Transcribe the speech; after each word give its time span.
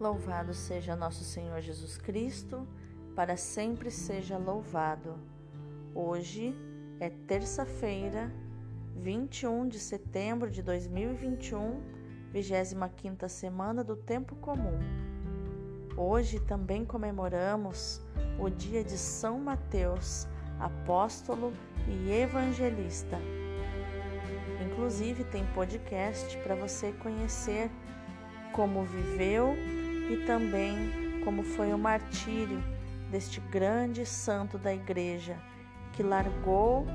Louvado 0.00 0.54
seja 0.54 0.96
nosso 0.96 1.22
Senhor 1.22 1.60
Jesus 1.60 1.98
Cristo, 1.98 2.66
para 3.14 3.36
sempre 3.36 3.90
seja 3.90 4.38
louvado. 4.38 5.18
Hoje 5.94 6.56
é 6.98 7.10
terça-feira, 7.10 8.32
21 8.96 9.68
de 9.68 9.78
setembro 9.78 10.50
de 10.50 10.62
2021, 10.62 11.82
25 12.32 13.28
semana 13.28 13.84
do 13.84 13.94
tempo 13.94 14.34
comum. 14.36 14.78
Hoje 15.94 16.40
também 16.40 16.82
comemoramos 16.82 18.00
o 18.38 18.48
dia 18.48 18.82
de 18.82 18.96
São 18.96 19.38
Mateus, 19.38 20.26
apóstolo 20.58 21.52
e 21.86 22.10
evangelista. 22.10 23.18
Inclusive 24.64 25.24
tem 25.24 25.44
podcast 25.48 26.38
para 26.38 26.54
você 26.54 26.90
conhecer 26.92 27.70
como 28.54 28.82
viveu 28.82 29.54
e 30.10 30.16
também 30.26 31.22
como 31.24 31.42
foi 31.42 31.72
o 31.72 31.78
martírio 31.78 32.62
deste 33.10 33.40
grande 33.40 34.04
santo 34.04 34.58
da 34.58 34.74
igreja 34.74 35.36
que 35.92 36.02
largou 36.02 36.86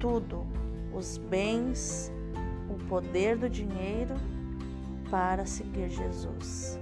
tudo, 0.00 0.46
os 0.92 1.18
bens, 1.18 2.10
o 2.68 2.74
poder 2.88 3.36
do 3.36 3.48
dinheiro 3.48 4.14
para 5.10 5.44
seguir 5.44 5.90
Jesus. 5.90 6.78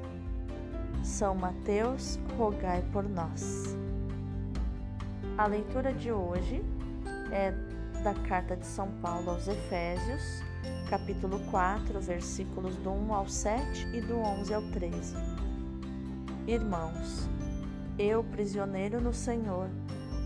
São 1.02 1.34
Mateus, 1.34 2.18
rogai 2.36 2.84
por 2.92 3.08
nós. 3.08 3.76
A 5.36 5.46
leitura 5.46 5.92
de 5.92 6.12
hoje 6.12 6.62
é 7.32 7.52
da 8.02 8.14
carta 8.28 8.56
de 8.56 8.66
São 8.66 8.88
Paulo 9.00 9.30
aos 9.30 9.48
Efésios, 9.48 10.42
capítulo 10.90 11.40
4, 11.50 12.00
versículos 12.00 12.76
do 12.76 12.90
1 12.90 13.14
ao 13.14 13.28
7 13.28 13.88
e 13.96 14.00
do 14.00 14.16
11 14.18 14.54
ao 14.54 14.62
13. 14.62 15.31
Irmãos, 16.46 17.28
eu, 17.96 18.24
prisioneiro 18.24 19.00
no 19.00 19.14
Senhor, 19.14 19.68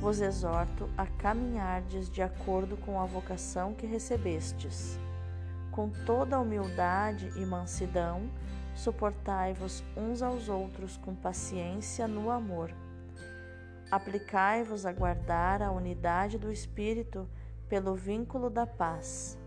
vos 0.01 0.19
exorto 0.23 0.89
a 0.97 1.07
caminhardes 1.07 2.09
de 2.09 2.23
acordo 2.23 2.75
com 2.79 2.99
a 2.99 3.05
vocação 3.05 3.75
que 3.75 3.87
recebestes. 3.87 4.99
Com 5.71 5.91
toda 6.07 6.41
humildade 6.41 7.31
e 7.37 7.45
mansidão, 7.45 8.31
suportai-vos 8.75 9.85
uns 9.95 10.23
aos 10.23 10.49
outros 10.49 10.97
com 10.97 11.15
paciência 11.15 12.09
no 12.09 12.31
amor. 12.31 12.73
Aplicai-vos 13.91 14.87
a 14.87 14.93
guardar 14.93 15.61
a 15.61 15.71
unidade 15.71 16.39
do 16.39 16.51
Espírito 16.51 17.29
pelo 17.69 17.95
vínculo 17.95 18.49
da 18.49 18.67
paz. 18.67 19.39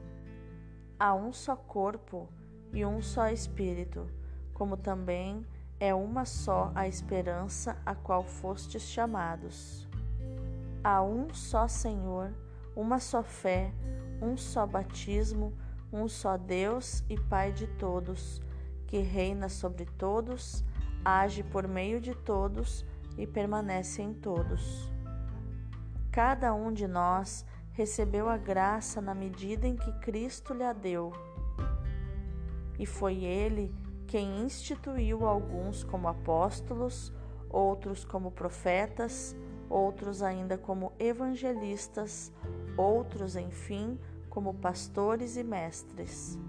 Há 1.00 1.16
um 1.16 1.34
só 1.34 1.56
corpo 1.56 2.30
e 2.72 2.86
um 2.86 3.02
só 3.02 3.28
Espírito, 3.28 4.08
como 4.54 4.78
também 4.78 5.44
é 5.80 5.96
uma 5.96 6.26
só 6.26 6.72
a 6.76 6.88
esperança 6.88 7.78
a 7.86 7.96
qual 7.96 8.24
fostes 8.24 8.82
chamados. 8.82 9.88
Há 10.84 11.02
um 11.02 11.34
só 11.34 11.68
Senhor, 11.68 12.34
uma 12.76 13.00
só 13.00 13.24
fé, 13.24 13.74
um 14.22 14.36
só 14.36 14.68
batismo, 14.68 15.54
um 15.92 16.08
só 16.08 16.36
Deus 16.36 17.04
e 17.10 17.18
Pai 17.18 17.54
de 17.54 17.66
todos, 17.66 18.42
que 18.88 19.00
reina 19.00 19.48
sobre 19.48 19.86
todos, 19.86 20.66
age 21.04 21.44
por 21.44 21.68
meio 21.68 22.02
de 22.02 22.14
todos 22.14 22.86
e 23.18 23.26
permanece 23.26 24.02
em 24.02 24.14
todos. 24.14 24.92
Cada 26.12 26.54
um 26.54 26.74
de 26.74 26.88
nós 26.88 27.46
recebeu 27.72 28.28
a 28.28 28.36
graça 28.36 29.00
na 29.02 29.16
medida 29.16 29.66
em 29.66 29.78
que 29.78 29.92
Cristo 30.00 30.54
lhe 30.54 30.64
a 30.64 30.74
deu. 30.74 31.14
E 32.78 32.86
foi 32.86 33.24
ele 33.24 33.74
quem 34.10 34.42
instituiu 34.42 35.28
alguns 35.28 35.84
como 35.84 36.08
apóstolos, 36.08 37.14
outros 37.48 38.04
como 38.04 38.32
profetas, 38.32 39.36
outros 39.70 40.24
ainda 40.24 40.58
como 40.58 40.92
evangelistas, 40.98 42.34
outros, 42.76 43.36
enfim, 43.36 44.00
como 44.28 44.56
pastores 44.56 45.38
e 45.38 45.44
mestres. 45.44 46.40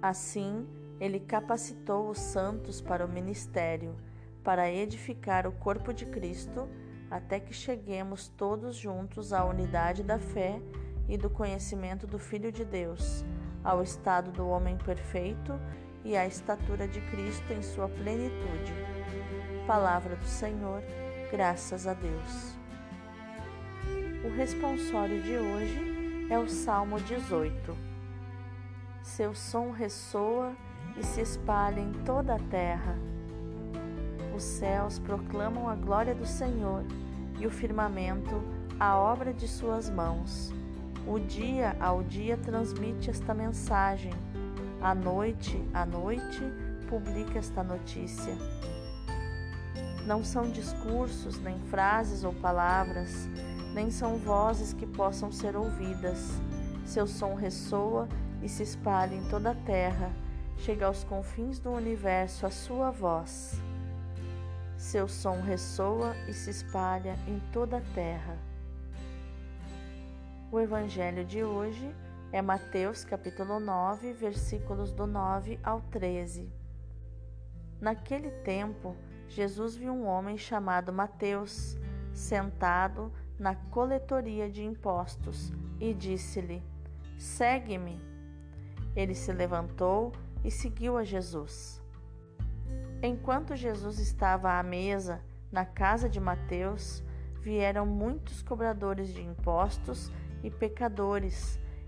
Assim, 0.00 0.64
ele 1.00 1.18
capacitou 1.18 2.08
os 2.08 2.20
santos 2.20 2.80
para 2.80 3.04
o 3.04 3.08
ministério, 3.08 3.96
para 4.44 4.70
edificar 4.70 5.48
o 5.48 5.52
corpo 5.52 5.92
de 5.92 6.06
Cristo, 6.06 6.68
até 7.10 7.40
que 7.40 7.52
cheguemos 7.52 8.28
todos 8.28 8.76
juntos 8.76 9.32
à 9.32 9.44
unidade 9.44 10.04
da 10.04 10.20
fé 10.20 10.62
e 11.08 11.18
do 11.18 11.28
conhecimento 11.28 12.06
do 12.06 12.20
Filho 12.20 12.52
de 12.52 12.64
Deus, 12.64 13.24
ao 13.64 13.82
estado 13.82 14.30
do 14.30 14.46
homem 14.46 14.76
perfeito 14.76 15.58
e 16.04 16.16
à 16.16 16.26
estatura 16.26 16.88
de 16.88 17.00
Cristo 17.00 17.52
em 17.52 17.62
sua 17.62 17.88
plenitude. 17.88 18.72
Palavra 19.66 20.16
do 20.16 20.26
Senhor, 20.26 20.82
graças 21.30 21.86
a 21.86 21.94
Deus. 21.94 22.56
O 24.24 24.34
responsório 24.34 25.22
de 25.22 25.36
hoje 25.36 26.28
é 26.30 26.38
o 26.38 26.48
Salmo 26.48 27.00
18. 27.00 27.76
Seu 29.02 29.34
som 29.34 29.70
ressoa 29.70 30.52
e 30.96 31.04
se 31.04 31.20
espalha 31.20 31.80
em 31.80 31.92
toda 32.04 32.34
a 32.34 32.38
terra. 32.38 32.96
Os 34.34 34.42
céus 34.42 34.98
proclamam 34.98 35.68
a 35.68 35.74
glória 35.74 36.14
do 36.14 36.26
Senhor 36.26 36.84
e 37.38 37.46
o 37.46 37.50
firmamento 37.50 38.42
a 38.78 38.96
obra 38.96 39.32
de 39.32 39.46
suas 39.46 39.88
mãos. 39.90 40.52
O 41.06 41.18
dia 41.18 41.76
ao 41.80 42.02
dia 42.02 42.36
transmite 42.36 43.10
esta 43.10 43.34
mensagem 43.34 44.12
à 44.82 44.96
noite, 44.96 45.62
à 45.72 45.86
noite, 45.86 46.42
publica 46.88 47.38
esta 47.38 47.62
notícia. 47.62 48.36
Não 50.04 50.24
são 50.24 50.50
discursos, 50.50 51.38
nem 51.38 51.56
frases 51.70 52.24
ou 52.24 52.32
palavras, 52.34 53.28
nem 53.72 53.92
são 53.92 54.16
vozes 54.16 54.72
que 54.72 54.84
possam 54.84 55.30
ser 55.30 55.54
ouvidas. 55.54 56.32
Seu 56.84 57.06
som 57.06 57.34
ressoa 57.34 58.08
e 58.42 58.48
se 58.48 58.64
espalha 58.64 59.14
em 59.14 59.22
toda 59.28 59.52
a 59.52 59.54
terra, 59.54 60.10
chega 60.58 60.86
aos 60.86 61.04
confins 61.04 61.60
do 61.60 61.70
universo 61.70 62.44
a 62.44 62.50
sua 62.50 62.90
voz. 62.90 63.54
Seu 64.76 65.06
som 65.06 65.40
ressoa 65.40 66.12
e 66.28 66.32
se 66.32 66.50
espalha 66.50 67.16
em 67.28 67.40
toda 67.52 67.76
a 67.76 67.94
terra. 67.94 68.36
O 70.50 70.58
evangelho 70.58 71.24
de 71.24 71.44
hoje 71.44 71.94
é 72.32 72.40
Mateus 72.40 73.04
capítulo 73.04 73.60
9, 73.60 74.14
versículos 74.14 74.90
do 74.90 75.06
9 75.06 75.60
ao 75.62 75.82
13. 75.82 76.50
Naquele 77.78 78.30
tempo, 78.30 78.96
Jesus 79.28 79.76
viu 79.76 79.92
um 79.92 80.06
homem 80.06 80.38
chamado 80.38 80.94
Mateus 80.94 81.76
sentado 82.14 83.12
na 83.38 83.54
coletoria 83.54 84.48
de 84.48 84.64
impostos 84.64 85.52
e 85.78 85.92
disse-lhe: 85.92 86.62
Segue-me. 87.18 88.00
Ele 88.96 89.14
se 89.14 89.30
levantou 89.30 90.12
e 90.42 90.50
seguiu 90.50 90.96
a 90.96 91.04
Jesus. 91.04 91.82
Enquanto 93.02 93.54
Jesus 93.54 93.98
estava 93.98 94.58
à 94.58 94.62
mesa 94.62 95.20
na 95.50 95.66
casa 95.66 96.08
de 96.08 96.18
Mateus, 96.18 97.04
vieram 97.42 97.84
muitos 97.84 98.42
cobradores 98.42 99.12
de 99.12 99.20
impostos 99.20 100.10
e 100.42 100.50
pecadores 100.50 101.60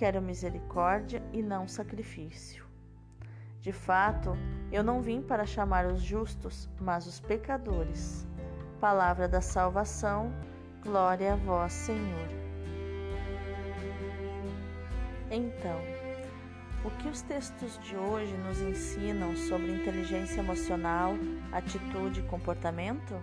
Quero 0.00 0.22
misericórdia 0.22 1.22
e 1.30 1.42
não 1.42 1.68
sacrifício. 1.68 2.64
De 3.60 3.70
fato, 3.70 4.32
eu 4.72 4.82
não 4.82 5.02
vim 5.02 5.20
para 5.20 5.44
chamar 5.44 5.84
os 5.84 6.00
justos, 6.00 6.70
mas 6.80 7.06
os 7.06 7.20
pecadores. 7.20 8.26
Palavra 8.80 9.28
da 9.28 9.42
salvação, 9.42 10.32
glória 10.82 11.34
a 11.34 11.36
vós, 11.36 11.74
Senhor. 11.74 12.28
Então, 15.30 15.78
o 16.82 16.90
que 16.92 17.06
os 17.06 17.20
textos 17.20 17.78
de 17.80 17.94
hoje 17.94 18.34
nos 18.38 18.58
ensinam 18.58 19.36
sobre 19.36 19.70
inteligência 19.70 20.40
emocional, 20.40 21.12
atitude 21.52 22.20
e 22.20 22.26
comportamento? 22.26 23.14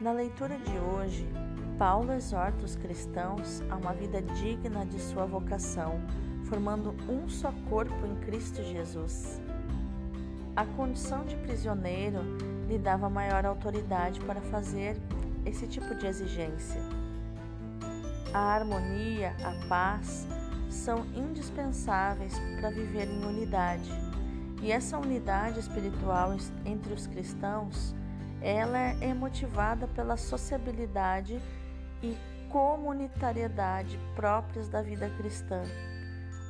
Na 0.00 0.10
leitura 0.10 0.58
de 0.58 0.76
hoje, 0.76 1.24
Paulo 1.78 2.12
exorta 2.12 2.64
os 2.64 2.74
cristãos 2.74 3.62
a 3.70 3.76
uma 3.76 3.92
vida 3.92 4.20
digna 4.20 4.84
de 4.84 5.00
sua 5.00 5.24
vocação, 5.24 6.00
formando 6.46 6.96
um 7.08 7.28
só 7.28 7.52
corpo 7.68 8.04
em 8.04 8.16
Cristo 8.26 8.60
Jesus. 8.60 9.40
A 10.56 10.64
condição 10.64 11.24
de 11.24 11.36
prisioneiro 11.36 12.18
lhe 12.66 12.76
dava 12.76 13.08
maior 13.08 13.46
autoridade 13.46 14.18
para 14.20 14.40
fazer 14.40 14.96
esse 15.46 15.66
tipo 15.68 15.94
de 15.94 16.06
exigência. 16.06 16.80
A 18.32 18.38
harmonia, 18.38 19.32
a 19.44 19.68
paz 19.68 20.26
são 20.68 21.06
indispensáveis 21.14 22.36
para 22.60 22.70
viver 22.70 23.08
em 23.08 23.24
unidade. 23.24 23.92
E 24.60 24.72
essa 24.72 24.98
unidade 24.98 25.60
espiritual 25.60 26.36
entre 26.64 26.92
os 26.92 27.06
cristãos, 27.06 27.94
ela 28.44 28.78
é 28.78 29.14
motivada 29.14 29.88
pela 29.88 30.18
sociabilidade 30.18 31.40
e 32.02 32.14
comunitariedade 32.50 33.98
próprias 34.14 34.68
da 34.68 34.82
vida 34.82 35.08
cristã. 35.16 35.62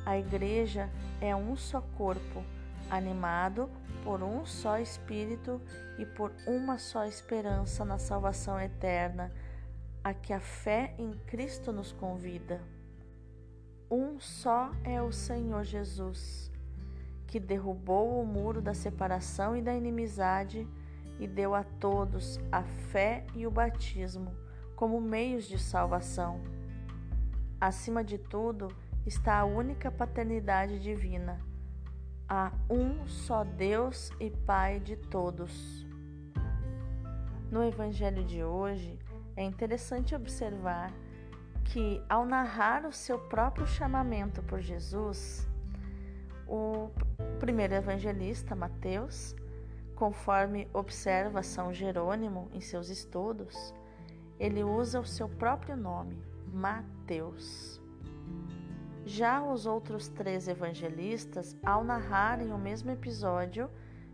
A 0.05 0.17
igreja 0.17 0.89
é 1.21 1.33
um 1.33 1.55
só 1.55 1.79
corpo, 1.97 2.43
animado 2.89 3.69
por 4.03 4.21
um 4.21 4.45
só 4.45 4.77
espírito 4.77 5.61
e 5.97 6.05
por 6.05 6.33
uma 6.45 6.77
só 6.77 7.05
esperança 7.05 7.85
na 7.85 7.97
salvação 7.97 8.59
eterna, 8.59 9.31
a 10.03 10.13
que 10.13 10.33
a 10.33 10.39
fé 10.41 10.93
em 10.99 11.13
Cristo 11.25 11.71
nos 11.71 11.93
convida. 11.93 12.61
Um 13.89 14.19
só 14.19 14.69
é 14.83 15.01
o 15.01 15.13
Senhor 15.13 15.63
Jesus, 15.63 16.51
que 17.25 17.39
derrubou 17.39 18.21
o 18.21 18.25
muro 18.25 18.61
da 18.61 18.73
separação 18.73 19.55
e 19.55 19.61
da 19.61 19.73
inimizade 19.73 20.67
e 21.19 21.27
deu 21.27 21.55
a 21.55 21.63
todos 21.63 22.39
a 22.51 22.63
fé 22.63 23.25
e 23.33 23.47
o 23.47 23.51
batismo 23.51 24.35
como 24.75 24.99
meios 24.99 25.45
de 25.45 25.57
salvação. 25.57 26.41
Acima 27.59 28.03
de 28.03 28.17
tudo 28.17 28.67
está 29.05 29.39
a 29.39 29.45
única 29.45 29.89
paternidade 29.89 30.79
divina, 30.79 31.39
a 32.27 32.51
um 32.69 33.05
só 33.07 33.43
Deus 33.43 34.11
e 34.19 34.29
Pai 34.29 34.79
de 34.79 34.95
todos. 34.97 35.85
No 37.51 37.63
Evangelho 37.63 38.23
de 38.25 38.43
hoje, 38.43 38.99
é 39.35 39.43
interessante 39.43 40.15
observar 40.15 40.91
que, 41.65 42.01
ao 42.09 42.25
narrar 42.25 42.85
o 42.85 42.91
seu 42.91 43.17
próprio 43.17 43.65
chamamento 43.65 44.41
por 44.43 44.59
Jesus, 44.59 45.47
o 46.47 46.89
primeiro 47.39 47.73
evangelista, 47.73 48.55
Mateus, 48.55 49.35
conforme 49.95 50.67
observa 50.73 51.41
São 51.41 51.73
Jerônimo 51.73 52.49
em 52.53 52.61
seus 52.61 52.89
estudos, 52.89 53.73
ele 54.39 54.63
usa 54.63 54.99
o 54.99 55.05
seu 55.05 55.27
próprio 55.29 55.75
nome, 55.75 56.21
Mateus. 56.51 57.81
Já 59.05 59.41
os 59.41 59.65
outros 59.65 60.07
três 60.07 60.47
evangelistas, 60.47 61.55
ao 61.63 61.83
narrarem 61.83 62.51
o 62.51 62.57
mesmo 62.57 62.91
episódio, 62.91 63.69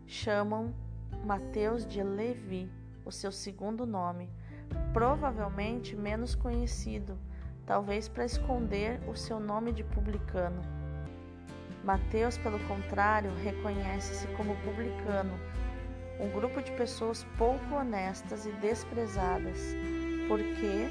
chamam 0.06 0.74
Mateus 1.24 1.86
de 1.86 2.02
Levi, 2.02 2.70
o 3.04 3.10
seu 3.10 3.32
segundo 3.32 3.84
nome, 3.86 4.30
provavelmente 4.92 5.96
menos 5.96 6.34
conhecido 6.34 7.18
talvez 7.66 8.08
para 8.08 8.24
esconder 8.24 9.00
o 9.08 9.14
seu 9.14 9.38
nome 9.38 9.72
de 9.72 9.84
publicano. 9.84 10.62
Mateus, 11.84 12.38
pelo 12.38 12.58
contrário, 12.66 13.32
reconhece-se 13.42 14.26
como 14.36 14.54
publicano, 14.56 15.32
um 16.20 16.30
grupo 16.30 16.62
de 16.62 16.72
pessoas 16.72 17.26
pouco 17.36 17.74
honestas 17.74 18.46
e 18.46 18.52
desprezadas, 18.52 19.58
porque 20.28 20.88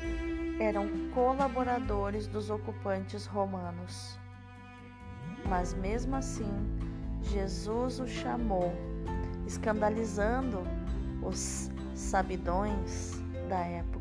eram 0.62 0.88
colaboradores 1.14 2.28
dos 2.28 2.50
ocupantes 2.50 3.26
romanos. 3.26 4.20
Mas 5.48 5.74
mesmo 5.74 6.16
assim, 6.16 6.52
Jesus 7.22 8.00
o 8.00 8.08
chamou, 8.08 8.74
escandalizando 9.48 10.64
os 11.24 11.72
sabidões 11.96 13.22
da 13.48 13.60
época 13.60 13.92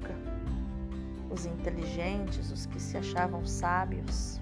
os 1.30 1.46
inteligentes, 1.46 2.50
os 2.50 2.66
que 2.66 2.80
se 2.80 2.96
achavam 2.96 3.46
sábios. 3.46 4.40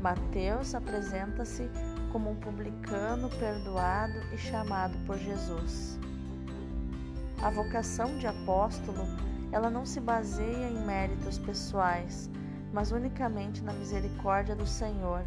Mateus 0.00 0.74
apresenta-se 0.74 1.68
como 2.12 2.30
um 2.30 2.36
publicano 2.36 3.28
perdoado 3.38 4.18
e 4.32 4.38
chamado 4.38 4.96
por 5.06 5.16
Jesus. 5.18 5.98
A 7.42 7.50
vocação 7.50 8.18
de 8.18 8.26
apóstolo, 8.26 9.04
ela 9.52 9.70
não 9.70 9.86
se 9.86 10.00
baseia 10.00 10.68
em 10.68 10.84
méritos 10.84 11.38
pessoais, 11.38 12.28
mas 12.72 12.90
unicamente 12.90 13.62
na 13.62 13.72
misericórdia 13.72 14.56
do 14.56 14.66
Senhor. 14.66 15.24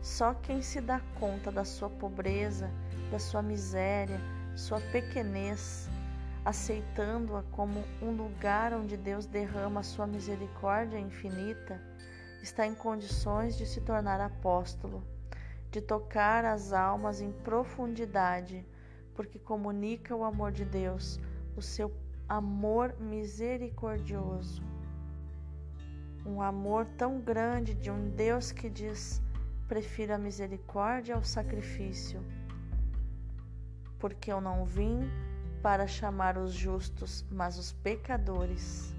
Só 0.00 0.34
quem 0.34 0.62
se 0.62 0.80
dá 0.80 1.00
conta 1.18 1.50
da 1.50 1.64
sua 1.64 1.88
pobreza, 1.88 2.70
da 3.10 3.18
sua 3.18 3.42
miséria, 3.42 4.20
sua 4.54 4.80
pequenez, 4.80 5.88
aceitando-a 6.44 7.42
como 7.52 7.84
um 8.02 8.10
lugar 8.10 8.72
onde 8.72 8.96
Deus 8.96 9.26
derrama 9.26 9.80
a 9.80 9.84
sua 9.84 10.06
misericórdia 10.06 10.98
infinita, 10.98 11.80
está 12.42 12.66
em 12.66 12.74
condições 12.74 13.56
de 13.56 13.64
se 13.64 13.80
tornar 13.80 14.20
apóstolo, 14.20 15.02
de 15.74 15.80
tocar 15.80 16.44
as 16.44 16.72
almas 16.72 17.20
em 17.20 17.32
profundidade, 17.32 18.64
porque 19.12 19.40
comunica 19.40 20.14
o 20.14 20.22
amor 20.22 20.52
de 20.52 20.64
Deus, 20.64 21.18
o 21.56 21.60
seu 21.60 21.92
amor 22.28 22.94
misericordioso. 23.00 24.62
Um 26.24 26.40
amor 26.40 26.86
tão 26.96 27.20
grande 27.20 27.74
de 27.74 27.90
um 27.90 28.08
Deus 28.10 28.52
que 28.52 28.70
diz: 28.70 29.20
prefiro 29.66 30.14
a 30.14 30.18
misericórdia 30.18 31.16
ao 31.16 31.24
sacrifício, 31.24 32.24
porque 33.98 34.32
eu 34.32 34.40
não 34.40 34.64
vim 34.64 35.10
para 35.60 35.88
chamar 35.88 36.38
os 36.38 36.52
justos, 36.52 37.26
mas 37.32 37.58
os 37.58 37.72
pecadores. 37.72 38.94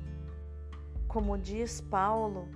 Como 1.08 1.38
diz 1.38 1.80
Paulo, 1.80 2.50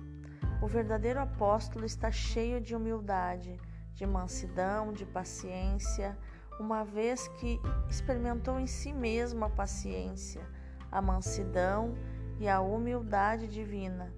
o 0.60 0.66
verdadeiro 0.66 1.20
apóstolo 1.20 1.86
está 1.86 2.12
cheio 2.12 2.60
de 2.60 2.76
humildade, 2.76 3.58
de 4.00 4.06
mansidão, 4.06 4.94
de 4.94 5.04
paciência, 5.04 6.16
uma 6.58 6.82
vez 6.82 7.28
que 7.28 7.60
experimentou 7.90 8.58
em 8.58 8.66
si 8.66 8.94
mesmo 8.94 9.44
a 9.44 9.50
paciência, 9.50 10.40
a 10.90 11.02
mansidão 11.02 11.94
e 12.38 12.48
a 12.48 12.62
humildade 12.62 13.46
divina, 13.46 14.10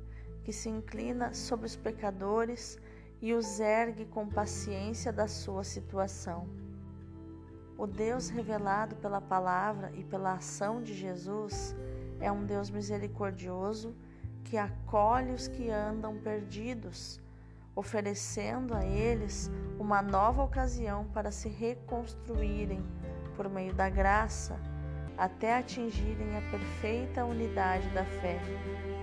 que 0.45 0.53
se 0.53 0.69
inclina 0.69 1.35
sobre 1.35 1.67
os 1.67 1.75
pecadores 1.75 2.79
e 3.21 3.35
os 3.35 3.59
ergue 3.59 4.05
com 4.05 4.29
paciência 4.29 5.13
da 5.13 5.27
sua 5.27 5.65
situação. 5.65 6.49
O 7.77 7.85
Deus 7.85 8.29
revelado 8.29 8.95
pela 8.95 9.21
palavra 9.21 9.91
e 9.97 10.05
pela 10.05 10.35
ação 10.35 10.81
de 10.81 10.95
Jesus 10.95 11.75
é 12.21 12.31
um 12.31 12.47
Deus 12.47 12.71
misericordioso 12.71 13.97
que 14.45 14.57
acolhe 14.57 15.33
os 15.33 15.49
que 15.49 15.71
andam 15.71 16.19
perdidos, 16.19 17.21
oferecendo 17.75 18.75
a 18.75 18.85
eles 18.85 19.51
uma 19.79 20.03
nova 20.03 20.43
ocasião 20.43 21.05
para 21.07 21.31
se 21.31 21.49
reconstruírem 21.49 22.85
por 23.35 23.49
meio 23.49 23.75
da 23.75 23.89
graça, 23.89 24.59
até 25.17 25.57
atingirem 25.57 26.37
a 26.37 26.51
perfeita 26.51 27.25
unidade 27.25 27.89
da 27.91 28.05
fé, 28.05 28.39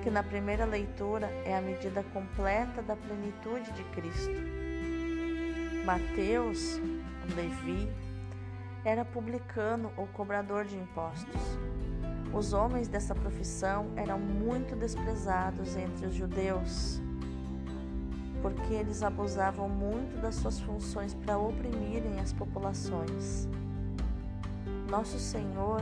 que 0.03 0.09
na 0.09 0.23
primeira 0.23 0.65
leitura 0.65 1.27
é 1.45 1.55
a 1.55 1.61
medida 1.61 2.03
completa 2.13 2.81
da 2.81 2.95
plenitude 2.95 3.71
de 3.71 3.83
Cristo. 3.85 4.59
Mateus, 5.85 6.79
Levi, 7.35 7.89
era 8.83 9.03
publicano 9.03 9.91
ou 9.97 10.07
cobrador 10.07 10.65
de 10.65 10.77
impostos. 10.77 11.41
Os 12.33 12.53
homens 12.53 12.87
dessa 12.87 13.15
profissão 13.15 13.91
eram 13.95 14.19
muito 14.19 14.75
desprezados 14.75 15.75
entre 15.75 16.05
os 16.05 16.13
judeus, 16.13 17.01
porque 18.41 18.73
eles 18.73 19.03
abusavam 19.03 19.67
muito 19.67 20.21
das 20.21 20.35
suas 20.35 20.59
funções 20.59 21.13
para 21.13 21.37
oprimirem 21.37 22.19
as 22.19 22.33
populações. 22.33 23.47
Nosso 24.89 25.19
Senhor 25.19 25.81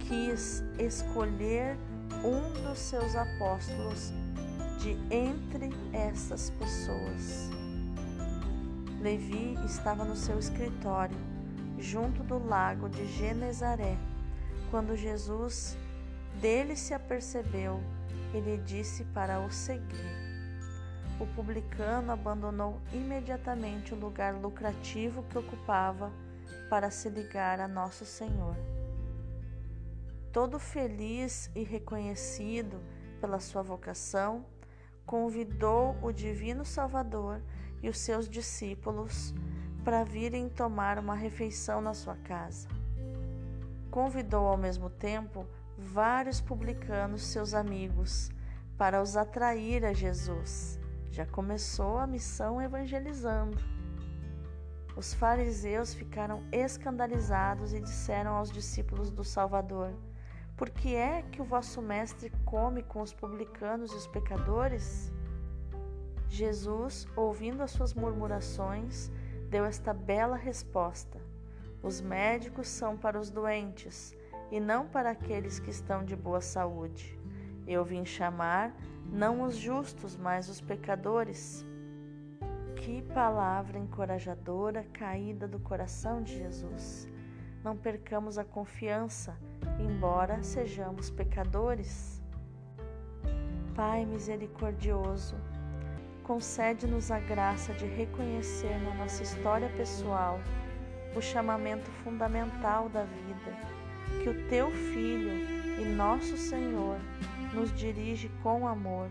quis 0.00 0.62
escolher 0.78 1.76
um 2.24 2.62
dos 2.64 2.78
seus 2.78 3.14
apóstolos 3.14 4.12
de 4.78 4.96
entre 5.14 5.70
essas 5.92 6.50
pessoas. 6.50 7.50
Levi 9.00 9.56
estava 9.64 10.04
no 10.04 10.16
seu 10.16 10.38
escritório 10.38 11.16
junto 11.78 12.22
do 12.22 12.38
lago 12.38 12.88
de 12.88 13.06
Genezaré. 13.06 13.96
Quando 14.70 14.96
Jesus 14.96 15.76
dele 16.40 16.76
se 16.76 16.92
apercebeu, 16.92 17.80
ele 18.34 18.58
disse 18.58 19.04
para 19.06 19.40
o 19.40 19.50
seguir. 19.50 20.19
O 21.20 21.26
publicano 21.26 22.12
abandonou 22.12 22.80
imediatamente 22.92 23.92
o 23.92 23.96
lugar 23.96 24.34
lucrativo 24.34 25.22
que 25.24 25.36
ocupava 25.36 26.10
para 26.70 26.90
se 26.90 27.10
ligar 27.10 27.60
a 27.60 27.68
Nosso 27.68 28.06
Senhor. 28.06 28.56
Todo 30.32 30.58
feliz 30.58 31.50
e 31.54 31.62
reconhecido 31.62 32.80
pela 33.20 33.38
sua 33.38 33.62
vocação, 33.62 34.46
convidou 35.04 35.94
o 36.02 36.10
Divino 36.10 36.64
Salvador 36.64 37.42
e 37.82 37.88
os 37.90 37.98
seus 37.98 38.28
discípulos 38.28 39.34
para 39.84 40.04
virem 40.04 40.48
tomar 40.48 40.98
uma 40.98 41.14
refeição 41.14 41.82
na 41.82 41.92
sua 41.92 42.16
casa. 42.16 42.66
Convidou 43.90 44.46
ao 44.46 44.56
mesmo 44.56 44.88
tempo 44.88 45.46
vários 45.76 46.40
publicanos, 46.40 47.24
seus 47.24 47.52
amigos, 47.52 48.30
para 48.78 49.02
os 49.02 49.16
atrair 49.16 49.84
a 49.84 49.92
Jesus. 49.92 50.79
Já 51.10 51.26
começou 51.26 51.98
a 51.98 52.06
missão 52.06 52.62
evangelizando. 52.62 53.58
Os 54.96 55.12
fariseus 55.12 55.92
ficaram 55.92 56.44
escandalizados 56.52 57.72
e 57.72 57.80
disseram 57.80 58.32
aos 58.32 58.50
discípulos 58.50 59.10
do 59.10 59.24
Salvador: 59.24 59.92
Por 60.56 60.70
que 60.70 60.94
é 60.94 61.22
que 61.22 61.42
o 61.42 61.44
vosso 61.44 61.82
mestre 61.82 62.30
come 62.44 62.82
com 62.82 63.02
os 63.02 63.12
publicanos 63.12 63.92
e 63.92 63.96
os 63.96 64.06
pecadores? 64.06 65.12
Jesus, 66.28 67.08
ouvindo 67.16 67.60
as 67.60 67.72
suas 67.72 67.92
murmurações, 67.92 69.10
deu 69.48 69.64
esta 69.64 69.92
bela 69.92 70.36
resposta: 70.36 71.20
Os 71.82 72.00
médicos 72.00 72.68
são 72.68 72.96
para 72.96 73.18
os 73.18 73.30
doentes 73.30 74.14
e 74.48 74.60
não 74.60 74.86
para 74.86 75.10
aqueles 75.10 75.58
que 75.58 75.70
estão 75.70 76.04
de 76.04 76.14
boa 76.14 76.40
saúde. 76.40 77.18
Eu 77.66 77.84
vim 77.84 78.04
chamar 78.04 78.72
não 79.12 79.42
os 79.42 79.56
justos, 79.56 80.16
mas 80.16 80.48
os 80.48 80.60
pecadores. 80.60 81.66
Que 82.76 83.02
palavra 83.02 83.78
encorajadora 83.78 84.84
caída 84.92 85.46
do 85.48 85.58
coração 85.58 86.22
de 86.22 86.38
Jesus. 86.38 87.08
Não 87.62 87.76
percamos 87.76 88.38
a 88.38 88.44
confiança, 88.44 89.36
embora 89.78 90.42
sejamos 90.42 91.10
pecadores. 91.10 92.22
Pai 93.74 94.04
misericordioso, 94.06 95.36
concede-nos 96.22 97.10
a 97.10 97.18
graça 97.18 97.74
de 97.74 97.86
reconhecer 97.86 98.78
na 98.82 98.94
nossa 98.94 99.22
história 99.22 99.68
pessoal 99.70 100.38
o 101.16 101.20
chamamento 101.20 101.90
fundamental 102.04 102.88
da 102.88 103.02
vida, 103.04 104.22
que 104.22 104.28
o 104.28 104.48
Teu 104.48 104.70
Filho 104.70 105.32
e 105.80 105.84
nosso 105.84 106.36
Senhor 106.36 106.98
nos 107.54 107.72
dirige 107.72 108.30
com 108.42 108.66
amor. 108.66 109.08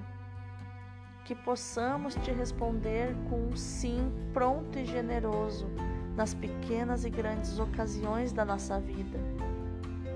Que 1.26 1.36
possamos 1.36 2.16
te 2.16 2.32
responder 2.32 3.16
com 3.30 3.50
um 3.50 3.56
sim 3.56 4.12
pronto 4.34 4.80
e 4.80 4.86
generoso 4.86 5.68
nas 6.16 6.34
pequenas 6.34 7.06
e 7.06 7.10
grandes 7.10 7.60
ocasiões 7.60 8.32
da 8.32 8.44
nossa 8.44 8.80
vida. 8.80 9.20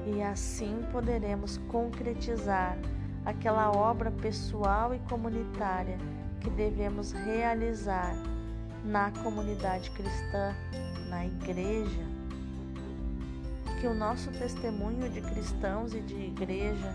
E 0.05 0.21
assim 0.21 0.83
poderemos 0.91 1.57
concretizar 1.69 2.77
aquela 3.25 3.71
obra 3.71 4.11
pessoal 4.11 4.93
e 4.93 4.99
comunitária 5.07 5.97
que 6.41 6.49
devemos 6.49 7.11
realizar 7.11 8.13
na 8.83 9.11
comunidade 9.23 9.89
cristã, 9.91 10.53
na 11.09 11.25
igreja. 11.25 12.03
Que 13.79 13.87
o 13.87 13.93
nosso 13.93 14.29
testemunho 14.31 15.09
de 15.09 15.21
cristãos 15.21 15.93
e 15.93 16.01
de 16.01 16.15
igreja 16.15 16.93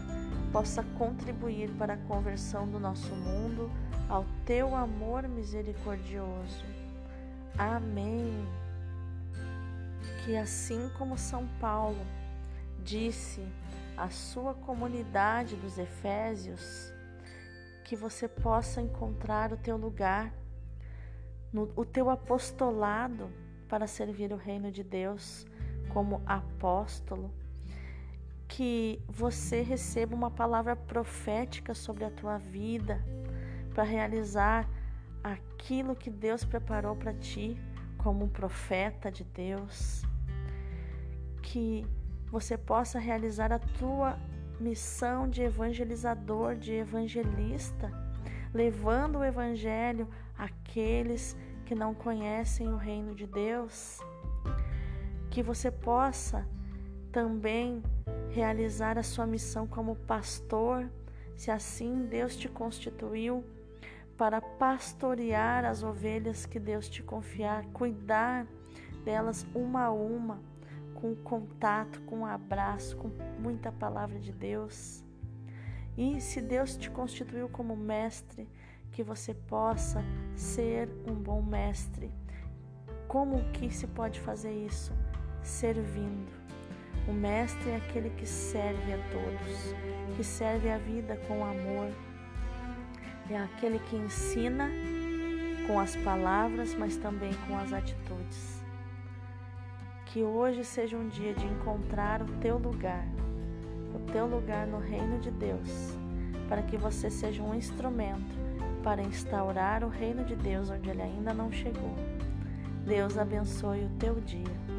possa 0.53 0.83
contribuir 0.97 1.71
para 1.73 1.95
a 1.95 1.97
conversão 1.97 2.69
do 2.69 2.81
nosso 2.81 3.15
mundo 3.15 3.71
ao 4.09 4.25
teu 4.45 4.75
amor 4.75 5.29
misericordioso. 5.29 6.65
Amém. 7.57 8.47
Que 10.25 10.37
assim 10.37 10.91
como 10.97 11.19
São 11.19 11.47
Paulo 11.61 12.05
disse 12.83 13.43
à 13.97 14.09
sua 14.09 14.55
comunidade 14.55 15.57
dos 15.57 15.77
Efésios, 15.77 16.93
que 17.85 17.97
você 17.97 18.29
possa 18.29 18.81
encontrar 18.81 19.53
o 19.53 19.57
teu 19.57 19.77
lugar, 19.77 20.33
no, 21.53 21.71
o 21.75 21.85
teu 21.85 22.09
apostolado 22.11 23.31
para 23.69 23.87
servir 23.87 24.33
o 24.33 24.37
reino 24.37 24.71
de 24.71 24.85
Deus 24.85 25.47
como 25.93 26.23
apóstolo, 26.27 27.31
que 28.49 29.01
você 29.07 29.61
receba 29.61 30.17
uma 30.17 30.31
palavra 30.31 30.75
profética 30.75 31.75
sobre 31.75 32.05
a 32.05 32.11
tua 32.11 32.39
vida 32.39 33.05
para 33.75 33.85
realizar 33.85 34.69
aquilo 35.23 35.95
que 35.95 36.11
Deus 36.11 36.45
preparou 36.45 36.97
para 36.97 37.13
ti 37.13 37.61
como 37.99 38.25
um 38.25 38.29
profeta 38.29 39.11
de 39.11 39.23
Deus, 39.23 40.03
que 41.43 41.87
você 42.31 42.57
possa 42.57 42.99
realizar 42.99 43.53
a 43.53 43.59
tua 43.59 44.19
missão 44.59 45.29
de 45.29 45.43
evangelizador, 45.43 46.55
de 46.55 46.73
evangelista, 46.73 47.93
levando 48.53 49.19
o 49.19 49.25
evangelho 49.25 50.09
àqueles 50.37 51.37
que 51.67 51.75
não 51.75 51.95
conhecem 51.95 52.69
o 52.69 52.77
reino 52.77 53.15
de 53.15 53.27
Deus. 53.27 53.99
Que 55.31 55.43
você 55.43 55.71
possa 55.71 56.49
também 57.13 57.83
realizar 58.31 58.99
a 58.99 59.03
sua 59.03 59.27
missão 59.27 59.67
como 59.67 59.97
pastor, 59.97 60.89
se 61.37 61.51
assim 61.51 62.07
Deus 62.07 62.37
te 62.37 62.49
constituiu 62.49 63.45
para 64.17 64.41
pastorear 64.41 65.65
as 65.65 65.83
ovelhas 65.83 66.45
que 66.45 66.59
Deus 66.59 66.89
te 66.89 67.03
confiar, 67.03 67.65
cuidar 67.67 68.47
delas 69.05 69.47
uma 69.55 69.85
a 69.85 69.93
uma 69.93 70.41
com 70.95 71.15
contato, 71.15 72.01
com 72.03 72.19
um 72.19 72.27
abraço, 72.27 72.97
com 72.97 73.09
muita 73.41 73.71
palavra 73.71 74.19
de 74.19 74.33
Deus. 74.33 75.05
E 75.97 76.21
se 76.21 76.41
Deus 76.41 76.77
te 76.77 76.91
constituiu 76.91 77.49
como 77.49 77.77
mestre, 77.77 78.49
que 78.91 79.03
você 79.03 79.33
possa 79.33 80.03
ser 80.35 80.89
um 81.09 81.15
bom 81.15 81.41
mestre. 81.41 82.11
Como 83.07 83.43
que 83.53 83.71
se 83.71 83.87
pode 83.87 84.21
fazer 84.21 84.53
isso? 84.53 84.93
Servindo. 85.41 86.48
O 87.09 87.13
mestre 87.13 87.71
é 87.71 87.77
aquele 87.77 88.11
que 88.11 88.27
serve 88.27 88.93
a 88.93 88.99
todos, 89.11 89.75
que 90.15 90.23
serve 90.23 90.71
a 90.71 90.77
vida 90.77 91.17
com 91.27 91.43
amor. 91.43 91.91
É 93.31 93.39
aquele 93.39 93.79
que 93.79 93.97
ensina 93.97 94.69
com 95.67 95.81
as 95.81 95.97
palavras, 95.97 96.75
mas 96.75 96.99
também 96.99 97.33
com 97.47 97.57
as 97.57 97.73
atitudes. 97.73 98.63
Que 100.05 100.23
hoje 100.23 100.63
seja 100.65 100.99
um 100.99 101.09
dia 101.09 101.33
de 101.33 101.47
encontrar 101.47 102.21
o 102.21 102.27
teu 102.43 102.59
lugar, 102.59 103.07
o 103.95 104.13
teu 104.13 104.27
lugar 104.27 104.67
no 104.67 104.79
reino 104.79 105.19
de 105.19 105.31
Deus, 105.31 105.97
para 106.47 106.61
que 106.61 106.77
você 106.77 107.09
seja 107.09 107.43
um 107.43 107.55
instrumento 107.55 108.37
para 108.83 109.01
instaurar 109.01 109.83
o 109.83 109.89
reino 109.89 110.25
de 110.25 110.37
Deus 110.37 110.69
onde 110.69 110.91
ele 110.91 111.01
ainda 111.01 111.33
não 111.33 111.51
chegou. 111.51 111.95
Deus 112.85 113.17
abençoe 113.17 113.87
o 113.87 113.91
teu 113.99 114.21
dia. 114.21 114.78